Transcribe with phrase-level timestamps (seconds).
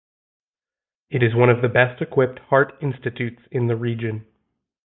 [1.11, 4.25] It is one of the best equipped Heart Institutes in the region.